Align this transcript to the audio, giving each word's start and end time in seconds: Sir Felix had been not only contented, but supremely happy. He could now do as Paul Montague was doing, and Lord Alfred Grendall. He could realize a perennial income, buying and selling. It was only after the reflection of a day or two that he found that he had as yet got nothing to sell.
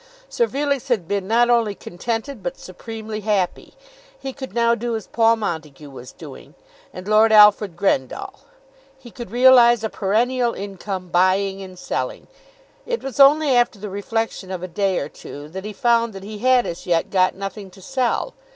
Sir 0.27 0.47
Felix 0.47 0.87
had 0.87 1.07
been 1.07 1.27
not 1.27 1.47
only 1.51 1.75
contented, 1.75 2.41
but 2.41 2.57
supremely 2.57 3.19
happy. 3.19 3.75
He 4.17 4.33
could 4.33 4.51
now 4.51 4.73
do 4.73 4.95
as 4.95 5.05
Paul 5.05 5.35
Montague 5.35 5.91
was 5.91 6.11
doing, 6.11 6.55
and 6.91 7.07
Lord 7.07 7.31
Alfred 7.31 7.77
Grendall. 7.77 8.39
He 8.97 9.11
could 9.11 9.29
realize 9.29 9.83
a 9.83 9.89
perennial 9.89 10.55
income, 10.55 11.09
buying 11.09 11.61
and 11.61 11.77
selling. 11.77 12.25
It 12.87 13.03
was 13.03 13.19
only 13.19 13.55
after 13.55 13.77
the 13.77 13.91
reflection 13.91 14.49
of 14.49 14.63
a 14.63 14.67
day 14.67 14.97
or 14.97 15.07
two 15.07 15.47
that 15.49 15.65
he 15.65 15.71
found 15.71 16.13
that 16.13 16.23
he 16.23 16.39
had 16.39 16.65
as 16.65 16.87
yet 16.87 17.11
got 17.11 17.35
nothing 17.35 17.69
to 17.69 17.79
sell. 17.79 18.33